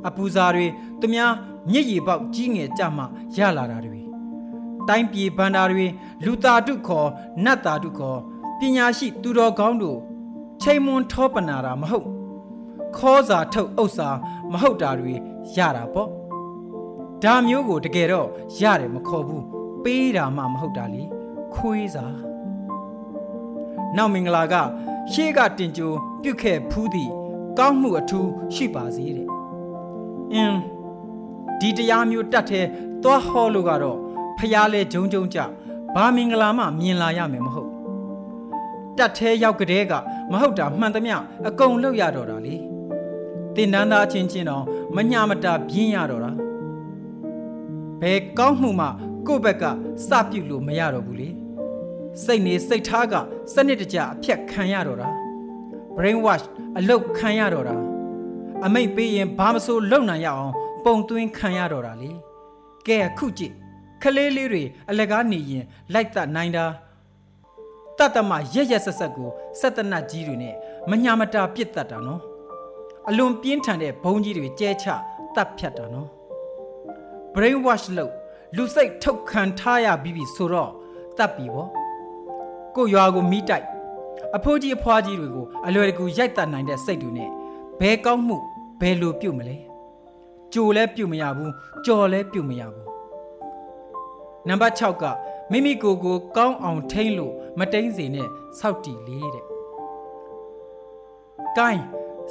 [0.07, 0.65] အပူဇာတွေ
[0.99, 1.31] သူများ
[1.71, 3.03] မျက်ရည်ပေါက်ကြီးငယ်ကြမှ
[3.37, 4.01] ရလာတာတွေ
[4.87, 5.85] တိုင်းပြည်ဗန္တာတွေ
[6.25, 7.09] လူသားတုခေါ်
[7.45, 8.19] နတ်သားတုခေါ်
[8.59, 9.99] ပညာရှိသူတော်ကောင်းတို့
[10.61, 12.07] ချိန်မွန်ထောပနာတာမဟုတ်
[12.97, 14.09] ခေါ်စာထုတ်ဥစ္စာ
[14.51, 15.13] မဟုတ်တာတွေ
[15.55, 16.09] ရတာပေါ့
[17.23, 18.27] ဒါမျိုးကိုတကယ်တော့
[18.61, 19.43] ရတယ်မခေါ်ဘူး
[19.83, 21.03] ပေးတာမှမဟုတ်တာလေ
[21.53, 22.05] ခွေးစာ
[23.97, 24.55] နောက်မင်္ဂလာက
[25.11, 25.91] ရှေးကတင်ကြို
[26.23, 27.11] ပြုတ်ခဲ့ဖူးသည့်
[27.57, 29.27] ကောင်းမှုအထူးရှိပါစေတဲ့
[30.33, 30.59] အင်း
[31.59, 32.65] ဒီတရားမျိုးတတ်တဲ့
[33.03, 33.97] သွားဟောလို့ကတော့
[34.37, 35.39] ဖျားလဲဂျုံဂျုံကြ
[35.95, 37.69] ဘာမင်္ဂလာမှမြင်လာရမယ်မဟုတ်
[38.97, 39.93] တတ်သေးရောက်ကတဲ့က
[40.31, 41.15] မဟုတ်တာမှန်သမျှ
[41.47, 42.55] အကုန်လောက်ရတော့တာလေ
[43.55, 44.63] တင်နန်းသားချင်းချင်းတော့
[44.95, 46.31] မညာမတာပြင်းရတော့တာ
[48.01, 48.87] ဘယ်ကောင်းမှုမှ
[49.27, 49.63] ကိုယ့်ဘက်က
[50.07, 51.29] စပြုတ်လို့မရတော့ဘူးလေ
[52.21, 53.13] စိတ်နေစိတ်ထားက
[53.53, 55.09] စနစ်တကျအဖြတ်ခံရတော့တာ
[55.95, 56.45] brain wash
[56.77, 57.75] အလုတ်ခံရတော့တာ
[58.65, 60.53] အမိတ်ပေးရင်ဘာမဆိုလုံနိုင်ရအောင်
[60.85, 62.11] ပုံသွင်းခံရတော့တာလေ
[62.87, 63.53] ကဲအခုကြည့်
[64.01, 66.65] ခလေးလေးတွေအလကားနေရင်လိုက်တတ်နိုင်တာ
[67.97, 70.55] တတ်တမရက်ရက်ဆက်ဆက်ကိုစက်တနတ်ကြီးတွေနဲ့
[70.89, 72.21] မညာမတာပြစ်တတ်တာနော်
[73.09, 74.85] အလွန်ပြင်းထန်တဲ့ဘုံကြီးတွေကျဲချ
[75.35, 76.09] တတ်ဖြတ်တာနော်
[77.33, 78.11] brain wash လို့
[78.55, 80.71] လူစိတ်ထုတ်ခံထားရပြီးပြီဆိုတော့
[81.17, 81.69] တတ်ပြီပေါ့
[82.75, 83.65] ကိုရွာကိုမိတိုက်
[84.35, 87.29] အဖိုးကြီးအဖွားကြီးတွေကိုအလွယ်တကူရိုက်တတ်နိုင်တဲ့စိတ်တွေနဲ့
[87.79, 88.37] ဘဲကောင်းမှု
[88.81, 89.57] ဘယ်လိုပြုတ်မလဲ
[90.53, 91.51] ကြိုလည်းပြုတ်မရဘူး
[91.85, 92.87] ကြော်လည်းပြုတ်မရဘူး
[94.47, 95.03] နံပါတ်6က
[95.51, 98.27] မိမိကိုယ်ကိုကောင်းအောင်ထိမ့်လို့မတိန်စေနဲ့
[98.59, 99.45] စောက်တီလေးတဲ့။
[101.57, 101.83] ကိုင်း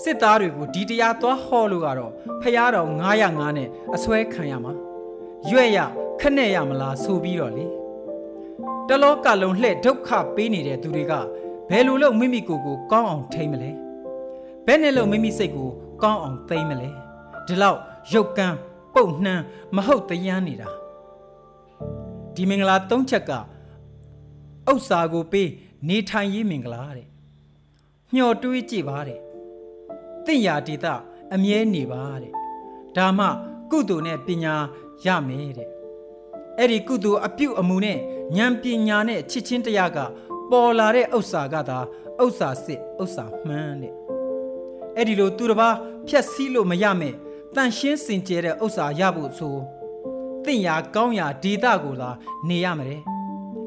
[0.02, 2.88] စစ်သားတွေကိုဒီတရားသွားဟောလို့ကတော့ဖះတော်
[3.24, 4.72] 905နဲ့အစွဲခံရမှာ။
[5.50, 5.78] ရွက်ရ
[6.20, 7.66] ခနဲ့ရမလားဆိုပြီးတော့လေ။
[8.88, 11.12] တလောကလုံးလှဲ့ဒုက္ခပေးနေတဲ့သူတွေက
[11.70, 13.70] ဘယ်လိုလုပ်မိမိကိုယ်ကိုကောင်းအောင်ထိမ့်မလဲ။
[14.66, 15.68] ဘယ်နဲ့လို့မိမိစိတ်ကို
[16.02, 16.90] ကောင်းအောင်သိမ့်မလဲ။
[17.46, 17.78] ဒီလောက်
[18.12, 18.56] ရုပ်ကန်း
[18.94, 19.44] ပုတ်နှမ်း
[19.76, 20.68] မဟုတ်တရားနေတာ။
[22.34, 23.32] ဒီမင်္ဂလာ၃ချက်က
[24.70, 25.48] ဥစ္စာကိုပေး
[25.88, 27.08] နေထိုင်ရေးမင်္ဂလာတဲ့
[28.14, 29.20] မျှော်တွေးကြည့်ပါတဲ့
[30.26, 30.94] တင့်ရာဒေတာ
[31.34, 32.32] အမြဲနေပါတဲ့
[32.96, 33.26] ဒါမှ
[33.70, 34.54] ကုသိုလ်နဲ့ပညာ
[35.06, 35.70] ရမယ်တဲ့
[36.58, 37.98] အဲ့ဒီကုသိုလ်အပြုအမူနဲ့
[38.36, 39.98] ဉာဏ်ပညာနဲ့ချစ်ချင်းတရားက
[40.50, 41.78] ပေါ်လာတဲ့ဥစ္စာကသာ
[42.22, 43.94] ဥစ္စာစစ်ဥစ္စာမှန်တဲ့
[44.96, 45.76] အဲ့ဒီလိုသူတစ်ပါး
[46.08, 47.14] ဖြက်စီးလို့မရမဲ့
[47.54, 49.56] တန်ရှင်းစင်ကြဲတဲ့ဥစ္စာရဖို့ဆို
[50.44, 52.10] တင့်ရာကောင်းရာဒေတာကိုသာ
[52.48, 52.98] နေရမယ်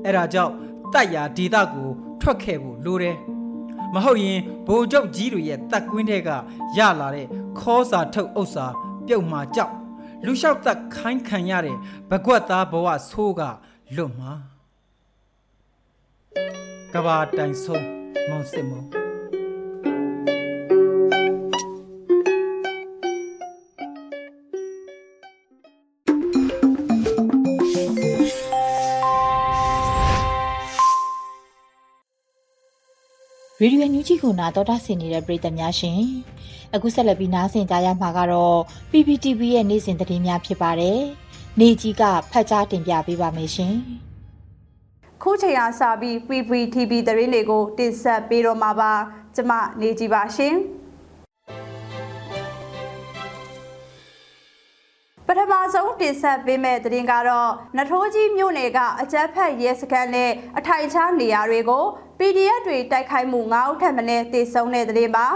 [0.05, 0.53] အဲ့ဒါကြောင့်
[0.93, 1.89] တိုက်ရာဒေတာကို
[2.21, 3.17] ထွက်ခဲ့ဖို့လိုတယ်
[3.93, 6.29] မဟုတ်ရင်ဘိုလ်ချုပ်ကြီးတွေရဲ့တက်ကွင်းတွေက
[6.77, 7.27] ရလာတဲ့
[7.59, 8.65] ခေါ်စာထုတ်ဥစ္စာ
[9.07, 9.73] ပြုတ်မှာကြောက်
[10.25, 11.77] လူလျှောက်သက်ခိုင်းခံရတဲ့
[12.11, 13.41] ဘကွက်သားဘဝဆိုးက
[13.95, 14.33] လွတ်မှာ
[16.93, 17.85] ကဘာတိုင်ဆုံး
[18.29, 19.04] မောင်စစ်မော
[33.61, 35.99] ရေဒီယိုညူဂျီကိုနာတော်တာဆင်နေတဲ့ပရိသတ်များရှင်
[36.73, 38.59] အခုဆက်လက်ပြီးနားဆင်ကြရမှာကတော့
[38.91, 40.99] PPTV ရဲ့နေ့စဉ်သတင်းများဖြစ်ပါတယ်
[41.59, 43.75] နေကြီးကဖတ်ကြားတင်ပြပေးပါမယ်ရှင်
[45.21, 48.93] ခုချိန်အားစပြီး PPTV သတင်းတွေကိုတင်ဆက်ပေးတော့မှာပါ
[49.35, 50.55] ကျမနေကြီးပါရှင်
[55.35, 61.83] ထမဆုံးတင်ဆက်ပေးမယ့်သတင်းကတော့နထိုးကြီးမြို့နယ်ကအကြက်ဖက်ရဲစခန်းနဲ့အထိုင်ချနေရာတွေကို
[62.19, 65.27] PDF တွေတိုက်ခိုက်မှု9ဦးထပ်မံတေဆုံးတဲ့သတင်းပါ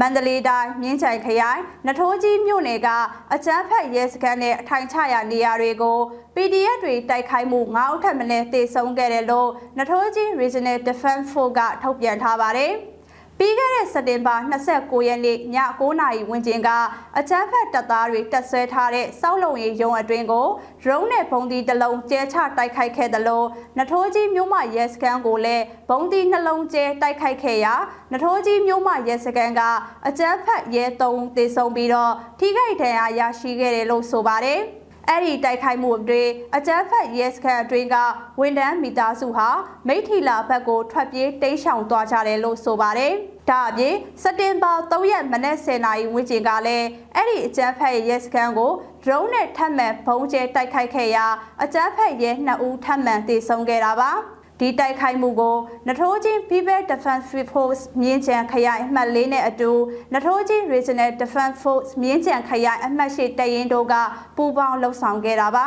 [0.00, 2.88] မန္တလေးတိုင်းမြင်းချိုင်ခရိုင်နထိုးကြီးမြို့နယ်က
[3.34, 5.98] အကြမ်းဖက်ရဲစခန်းနဲ့အထိုင်ချရာနေရာတွေကို
[6.34, 12.74] PDF တွေတိုက်ခိုက်မှု9ဦးထပ်မံတေဆုံးခဲ့တယ်လို့နထိုးကြီး Regional Defense Force ကထုတ်ပြန်ထားပါတယ်။
[13.38, 14.34] ပြီးခဲ့တဲ့စက်တင်ဘာ
[14.70, 16.70] 29ရက်နေ့ည9:00နာရီဝန်းကျင်က
[17.18, 20.46] အကြမ်းဖက်တပ်သားတွေတပ်ဆွဲထားတဲ့စောက်လုံရီရုံအတွင်းကို
[20.82, 23.46] ဒရုန်းနဲ့ဘုံဒီတစ်လုံးကျဲချတိုက်ခိုက်ခဲ့တယ်လို့
[23.78, 27.74] နထိုးကြီးမြို့မရဲစခန်းကိုလည်းဘုံဒီနှလုံးကျဲတိုက်ခိုက်ခဲ့ရာ
[28.12, 29.62] နထိုးကြီးမြို့မရဲစခန်းက
[30.08, 34.62] အကြမ်းဖက်ရဲ3သေဆုံးပြီးတော့ထိခိုက်ဒဏ်ရာရရှိခဲ့တယ်လို့ဆိုပါတယ်။
[35.08, 37.96] အဲ့ဒီတိုက်ခိုက်မှုအတွင်းအကြမ်းဖက်ရဲစခန်းအတွင်းက
[38.40, 39.48] ဝန်တန်းမိသားစုဟာ
[39.88, 43.12] မိထီလာဘက်ကိုထွက်ပြေးတိမ်းရှောင်သွားကြတယ်လို့ဆိုပါတယ်။
[43.50, 51.26] ဒါအပြင်စက်တင်ဘာ3ရက်မနက်10:00နာရီဝန်းကျင်ကလည်းအဲ့ဒီအကြမ်းဖက်ရဲစခန်းကို drone နဲ့ထပ်မံဘုံကျဲတိုက်ခိုက်ခဲ့ရာ
[51.62, 54.12] အကြမ်းဖက်ရဲ2ဦးထပ်မံတေဆုံးခဲ့တာပါ။
[54.60, 55.56] ဒီတိုက်ခိုက်မှုကို
[55.88, 59.70] နထိုးချင်း People Defense Force မြင်းချံခရိုင်အမှတ်၄နဲ့အတူ
[60.14, 63.94] နထိုးချင်း Regional Defense Force မြင်းချံခရိုင်အမှတ်၈တရင်တို့က
[64.36, 65.66] ပူးပေါင်းလှုပ်ဆောင်ခဲ့တာပါ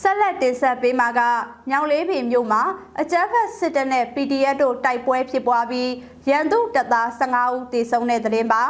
[0.00, 1.20] ဆက်လက်တင်ဆက်ပေးမှာက
[1.70, 2.62] ညောင်လေးပင်မြို့မှာ
[3.00, 5.90] အကြမ်းဖက်စစ်တပ်နဲ့ PDF တို့တိုက်ပွဲဖြစ်ပွားပြီး
[6.28, 8.64] ရန်သူတပ်သား15ဦးသေဆုံးတဲ့တဲ့တင်ပါ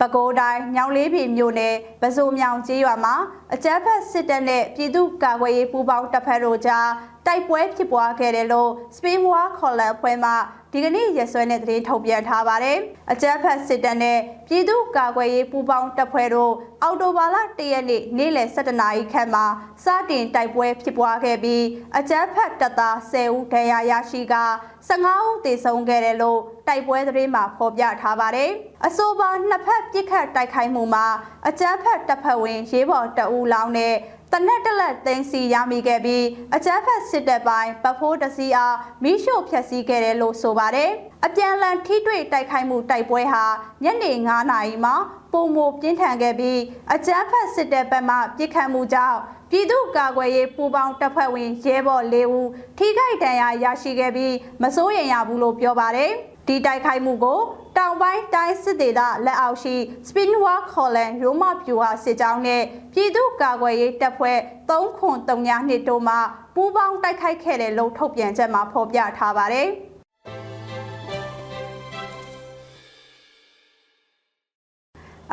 [0.00, 3.14] ပဲခူးတိုင်းညောင်လေးပြည်မြို့နယ်ပစိုးမြောင်ကျေးရွာမှာ
[3.54, 6.88] အကြမ်းဖက်စစ်တပ်နဲ့ပြည်သူ့ကာကွယ်ရေးပူးပေါင်းတပ်ဖက်တို့ကြား
[7.26, 10.32] တိုက်ပွဲဖြစ်ပွားခဲ့တယ်လို့ Spain War Collar ဖွဲ့မှ
[10.72, 12.78] ဒီကနေ့ရက်စွဲနဲ့သတင်းထုတ်ပြန်ထားပါတယ်။
[13.12, 16.52] အကြမ်းဖက်စစ်တပ်နဲ့ပြည်သူ့ကာကွယ်ရေးပူးပေါင်းတပ်ဖွဲ့တို့
[16.82, 19.44] အော်တိုဘာလ၁ရက်နေ့နေ့လယ်၁၇နာရီခန့်မှာ
[19.84, 21.64] စတင်တိုက်ပွဲဖြစ်ပွားခဲ့ပြီး
[21.98, 24.36] အကြမ်းဖက်တပ်သား10ဦးဒဏ်ရာရရှိက
[24.88, 28.50] 15ဦးသေဆုံးခဲ့တယ်လို့တိုက်ပွဲသတင်းမှာဖော်ပြထားပါတယ်။
[28.86, 31.06] အဆိုပါနှစ်ဖက်ပစ်ခတ်တိုက်ခိုက်မှုမှာ
[31.48, 33.94] အကြမ်းဖက်တပ်ဖွဲ့ဝင်ရေးဘော်တအူလောင်းနဲ့
[34.32, 40.90] တနက်တလက်သိမ်းစီရမိခဲ့ပြီးအကြမ်းဖက်စစ်တပ်ပိုင်းပဖိုးတစီအားမိရှို့ဖျက်ဆီးခဲ့တယ်လို့ဆိုပါတယ်။
[41.26, 43.44] အပြန်လန်ထိတွေ့တိုက်ခိုက်မှုတိုက်ပွဲဟာ
[43.84, 44.94] ညနေ9နာရီမှာ
[45.32, 46.60] ပုံမပြင်းထန်ခဲ့ပြီး
[46.94, 49.18] အကြမ်းဖက်စစ်တပ်ဘက်မှပြစ်ခတ်မှုကြောင့်
[49.50, 56.10] ပြည်သူ့ကာကွယ်ရေးပူးပေါင်းတပ်ဖွဲ့ဝင်ရဲဘော်၄ဦးထိခိုက်ဒဏ်ရာရရှိခဲ့ပြီးမစိုးရိမ်ရဘူးလို့ပြောပါတယ်။
[56.46, 57.40] ဒီတိုက်ခိုက်မှုကို
[57.78, 59.74] တောင်ပိုင်းတိုင်းစစ်ဒေသလက်အောက်ရှိ
[60.08, 66.16] Spinwa Colon ရိုးမပြူဟာစစ်ကြောင်းနဲ့ပြည်သူ့ကာကွယ်ရေးတပ်ဖွဲ့3ခွန်3ညနှစ်တို့မှ
[66.54, 69.68] ပူးပေါင်းတိုက်ခိုက်ခဲ့တဲ့လို့ထုတ်ပြန်ချက်မှာဖော်ပြထားပါတယ်။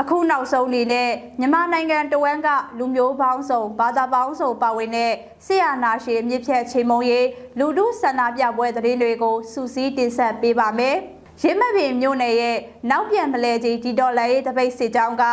[0.02, 5.13] အခုနောက်ဆုံးအနေနဲ့မြန်မာနိုင်ငံတဝန်းကလူမျိုးပေါင်းစုံဘာသာပေါင်းစုံပါဝင်တဲ့
[5.45, 7.28] ဆရာနာရှင်မြစ်ဖြတ်ချိန်မုံရေး
[7.60, 10.97] လူထုဆန္ဒပြပွဲသတင်းတွေကိုစူးစီးတင်ဆက်ပေးပါမယ်။
[11.41, 12.58] ရင်းမပင်မြို့နယ်ရဲ့
[12.91, 15.23] နောက်ပြန်မလဲကြီးဒီဒေါ်လာရေးတပိတ်စစ်ကြောင်းက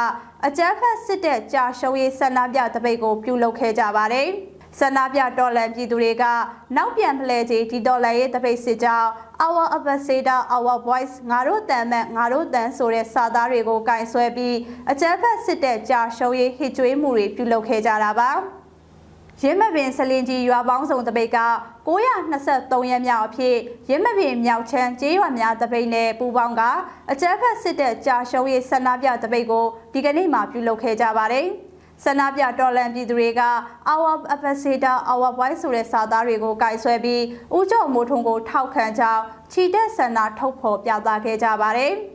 [0.47, 4.29] အကြမ်းဖက်စစ်တပ်ကြာရှုံးရေးဆန္ဒပြတပိတ်ကိုပြုလုပ်ခဲ့ကြပါတယ်။
[4.79, 6.25] ဆန္ဒပြတော်လန်ပြည်သူတွေက
[6.77, 9.09] နောက်ပြန်ဖလဲကြီးဒီဒေါ်လာရေးတပိတ်စစ်ကြောင်း
[9.47, 14.57] Our Ambassador Our Voice ငါတို့တန်မဲ့ငါတို့တန်ဆိုတဲ့စာသားတွေကိုကင်ဆွဲပြီး
[14.91, 18.33] အကြမ်းဖက်စစ်တပ်ကြာရှုံးရေးဟစ်ကြွေးမှုတွေပြုလုပ်ခဲ့ကြတာပါ။
[19.43, 21.39] ရင်းမပင်စလင်ကြီးရွာပေါင်းစုံတပိတ်က
[21.89, 23.57] 923ရက်မြောက်အဖြစ်
[23.91, 26.63] ရင်းမပင်မြောက်ချမ်းကျေးရွာများတပိတ်နဲ့ပူပေါင်းက
[27.11, 31.47] အကြမ်းဖက်စစ်တပ်ကြာရှုံးရေးဆန္ဒပြတပိတ်ကိုဒီကနေ့မှပြုလုပ်ခဲ့ကြပါတယ်။
[32.05, 33.43] ဆန္ဒပြတော်လန်ပြည်သူတွေက
[33.93, 37.23] Our Ambassador Our Voice ဆိုတဲ့စာသားတွေကိုကင်ဆွဲပြီး
[37.57, 41.95] ဦးကျော်မိုးထွန်းကိုထောက်ခံကြောင်းချီတက်ဆန္ဒထုတ်ဖော်ပြသခဲ့ကြပါတယ်။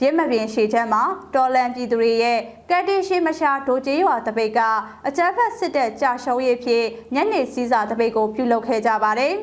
[0.00, 1.02] ရစ်မပင်ရှေချမ်းမှာ
[1.34, 2.38] တော်လန်ပြည်သူတွေရဲ့
[2.70, 4.60] ကက်တီရှိမရှာဒိုကျေးရွာတပိတ်က
[5.06, 9.34] အကြမ်းဖက်စစ်တပ်ကြာရှုံးရေးဖြစ်ညနေစည်းစာတပိတ်ကိုပြုလုပ်ခဲ့ကြပါတယ်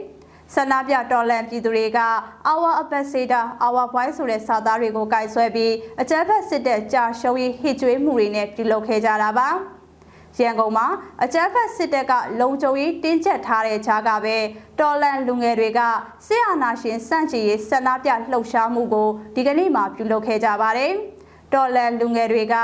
[0.55, 1.99] ဆန္ဒပြတော်လန်ပြည်သူတွေက
[2.51, 9.49] Our Ambassador Our Voice ဆိုတဲ့စာသားတွေကိုကင်ဆွဲပြီးအကြမ်းဖက်စစ်တပ်ကြာရှုံးရေးဟစ်ကြွေးမှုတွေနဲ့ပြုလုပ်ခဲ့ကြတာပါ။
[10.43, 10.87] ရန်ကုန်မှာ
[11.23, 14.37] အကြမ်းဖက်စစ်တပ်ကလုံခြုံရေးတင်းကျပ်ထားတဲ့ကြားကပဲ
[14.79, 15.79] တော်လန်လူငယ်တွေက
[16.27, 20.93] စစ်အာဏာရှင်စန့်ကျင်ရေးဆန္ဒပြလှုပ်ရှားမှုကိုဒီကနေ့မှပြုလုပ်ခဲ့ကြပါတယ်။
[21.53, 22.55] တော်လန်လူငယ်တွေက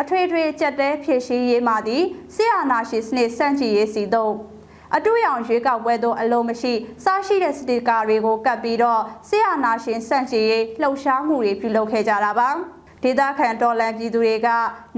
[0.00, 4.34] အထွေထွေကြက်တဲဖြည့်ရှင်းရေးမှသည်စစ်အာဏာရှင်စနစ်စန့်ကျင်ရေးစီတို့
[4.96, 6.72] အတူရောင်ရွေးကောက်ပွဲသို့အလုံးမရှိ
[7.04, 12.50] စားရှိတဲ့စတီကာတွေကိုကပ်ပြီးတော့ဆီယနာရှင်စန့်ကျင်ရေးလှုပ်ရှားမှုတွေပြုလုပ်ခဲ့ကြတာပါ။
[13.02, 14.48] ဒေသခံတော်လန်ပြည်သူတွေက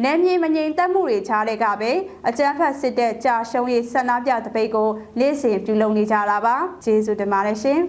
[0.03, 1.93] နယ်မြေမငြိမ်သက်မှုတွေချားတဲ့ကပဲ
[2.29, 4.89] အကြမ်းဖက်စစ်တပ်ကြာရှုံးရေးဆန္ဒပြတပိတ်ကို
[5.19, 7.81] လေးစင်ပြုလုပ်နေကြတာပါကျေးဇူးတင်ပါတယ်ရှင်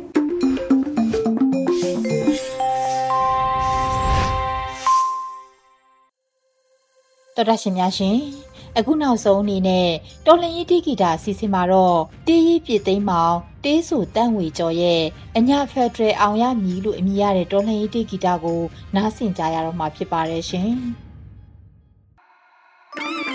[7.35, 8.44] တော်တာရှင်များရှင်
[8.77, 9.89] အခုနောက်ဆုံးအနေနဲ့
[10.25, 15.01] တော်လှန်ရေးတိဂီတာအစီအစဉ်မှာတော့တေးရီပြစ်သိမ်းမောင်တေးဆူတန့်ဝေကျော်ရဲ့
[15.37, 18.61] အညာဖက်ဒရယ်အောင်ရမည်လို့အမည်ရတဲ့တော်လှန်ရေးတိဂီတာကို
[18.95, 20.71] နားဆင်ကြရတော့မှာဖြစ်ပါတယ်ရှင်